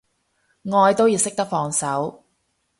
[0.71, 2.23] 愛都要識得放手